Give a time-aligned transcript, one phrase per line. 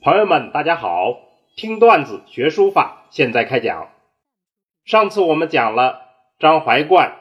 [0.00, 1.18] 朋友们，大家好！
[1.56, 3.90] 听段子学书法，现在开讲。
[4.84, 6.02] 上次我们讲了
[6.38, 7.08] 张怀灌《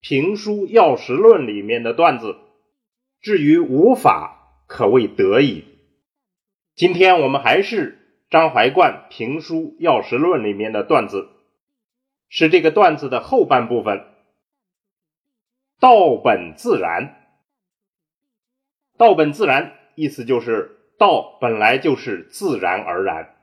[0.00, 2.38] 评书要识论》里面的段子，
[3.20, 5.66] 至于无法，可谓得矣。
[6.74, 7.98] 今天我们还是
[8.30, 11.28] 张怀灌《评书要识论》里面的段子，
[12.30, 14.06] 是这个段子的后半部分。
[15.78, 17.14] 道本自然，
[18.96, 23.34] 道本自然，意思就是道本来就是自然而然。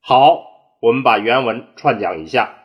[0.00, 2.58] 好，我们把原文串讲一下：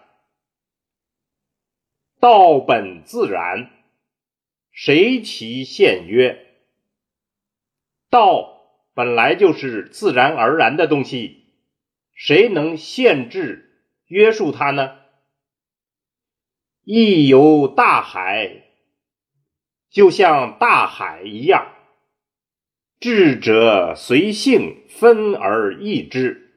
[2.19, 3.69] 道本自然，
[4.71, 6.47] 谁其限约？
[8.09, 11.53] 道本来就是自然而然的东西，
[12.15, 14.97] 谁能限制、约束它呢？
[16.81, 18.63] 亦有大海，
[19.91, 21.76] 就像大海一样，
[22.99, 26.51] 智者随性分而易之。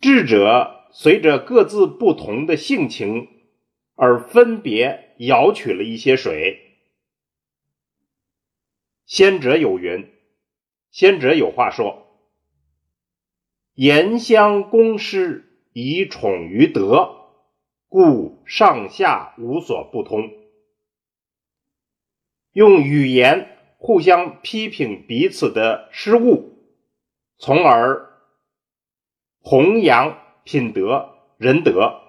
[0.00, 3.28] 智者随着各自不同的性情
[3.94, 6.60] 而分别舀取了一些水。
[9.06, 10.10] 先者有云，
[10.90, 12.18] 先者有话说
[13.74, 17.20] ：“言相公师，以宠于德。”
[17.86, 20.28] 故上下无所不通，
[22.50, 23.53] 用语言
[23.86, 26.56] 互相批评彼此的失误，
[27.36, 28.14] 从而
[29.42, 32.00] 弘扬品德仁德。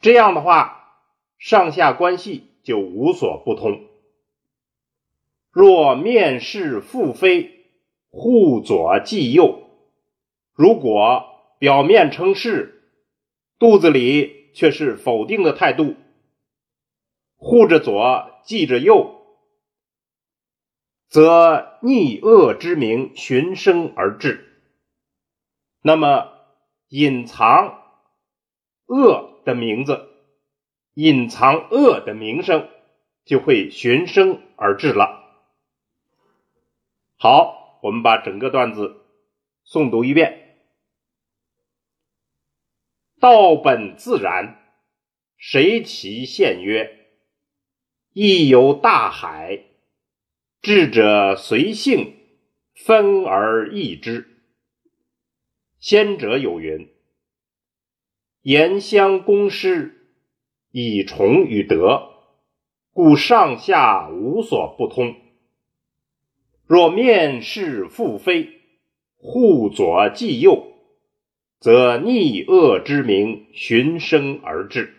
[0.00, 0.98] 这样的话，
[1.38, 3.84] 上下关系就无所不通。
[5.52, 7.68] 若面试腹非，
[8.10, 9.70] 互左继右，
[10.52, 11.26] 如果
[11.60, 12.82] 表面称是。
[13.60, 15.94] 肚子里却是否定的态度，
[17.36, 19.21] 护着左，记着右，
[21.12, 24.62] 则逆恶之名循声而至。
[25.82, 26.32] 那么，
[26.88, 27.82] 隐藏
[28.86, 30.08] 恶的名字，
[30.94, 32.66] 隐藏恶的名声，
[33.26, 35.22] 就会循声而至了。
[37.18, 39.04] 好，我们把整个段子
[39.66, 40.64] 诵读一遍。
[43.20, 44.62] 道本自然，
[45.36, 46.62] 谁其现？
[46.62, 47.10] 曰？
[48.14, 49.66] 亦有大海，
[50.62, 52.14] 智者随性
[52.72, 54.28] 分而易之。
[55.80, 56.88] 先者有云
[58.42, 60.06] ：“言相公师，
[60.70, 62.10] 以崇与德，
[62.92, 65.16] 故上下无所不通。
[66.64, 68.60] 若面是复非，
[69.16, 70.68] 护左继右。”
[71.58, 74.94] 则逆恶之名循声而至。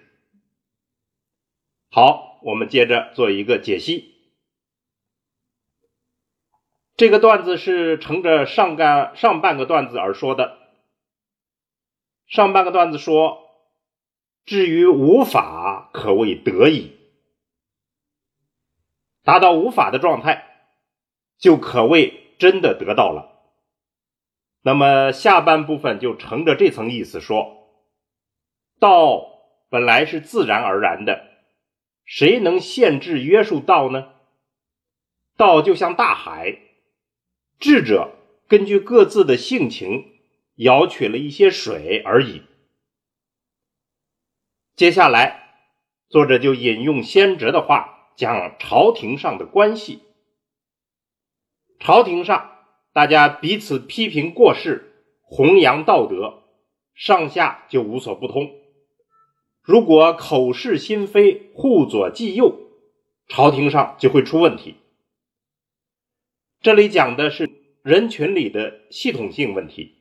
[1.90, 4.13] 好，我们接着做一个解析。
[7.04, 10.58] 这个段子是乘着上干上半个段子而说的。
[12.28, 13.40] 上半个段子说
[14.48, 16.96] ：“至于无法，可谓得矣。
[19.22, 20.70] 达到无法的状态，
[21.38, 23.52] 就可谓真的得到了。”
[24.64, 27.68] 那么下半部分就乘着这层意思说，
[28.80, 29.28] 道
[29.68, 31.28] 本来是自然而然的，
[32.06, 34.14] 谁能限制约束道呢？
[35.36, 36.60] 道就像大海，
[37.60, 38.12] 智者
[38.48, 40.14] 根据各自的性情
[40.56, 42.44] 舀取了一些水而已。
[44.76, 45.68] 接下来，
[46.10, 50.00] 作者就引用先哲的话，讲朝廷上的关系，
[51.80, 52.52] 朝廷上。
[52.92, 56.44] 大家彼此批评过失，弘扬道德，
[56.94, 58.52] 上下就无所不通。
[59.64, 62.56] 如果口是心非，护左继右，
[63.28, 64.76] 朝廷上就会出问题。
[66.64, 67.50] 这里讲的是
[67.84, 69.96] 人群里的系统性问题，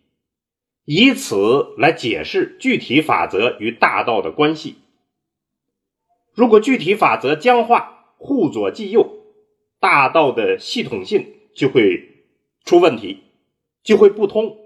[0.85, 4.77] 以此来解释具体法则与大道的关系。
[6.33, 9.25] 如果具体法则僵化，护左继右，
[9.81, 12.09] 大道的系统性就会。
[12.65, 13.25] 出问题
[13.83, 14.57] 就会不通。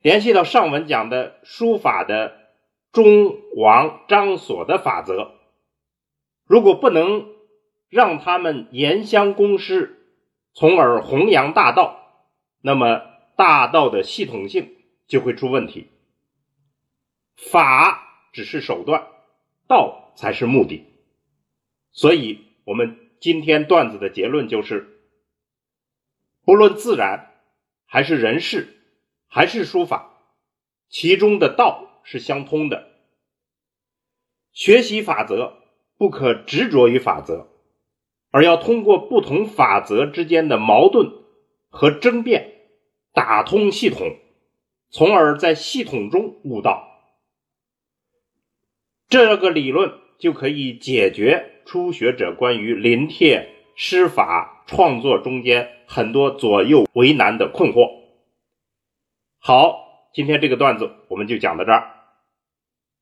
[0.00, 2.48] 联系到上文讲的书法的
[2.92, 5.32] 中王张所的法则，
[6.46, 7.28] 如果不能
[7.90, 9.97] 让他们言相公师，
[10.58, 12.26] 从而弘扬大道，
[12.62, 13.00] 那么
[13.36, 14.74] 大道的系统性
[15.06, 15.86] 就会出问题。
[17.36, 19.06] 法只是手段，
[19.68, 20.84] 道才是目的。
[21.92, 24.98] 所以，我们今天段子的结论就是。
[26.42, 27.40] 不论自然
[27.86, 28.82] 还是人事，
[29.28, 30.12] 还是书法，
[30.88, 32.88] 其中的道是相通的。
[34.50, 35.62] 学习法则
[35.96, 37.46] 不可执着于法则，
[38.30, 41.12] 而要通过不同法则之间的矛盾
[41.68, 42.52] 和争辩，
[43.12, 44.16] 打通系统，
[44.90, 46.86] 从而在系统中悟道。
[49.08, 57.88] 这个理论就可以解决初学者关于临帖、施法、创作中间很多左右为难的困惑。
[59.38, 61.94] 好，今天这个段子我们就讲到这儿。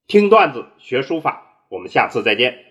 [0.06, 2.65] 听段子学书法，我们下次再见。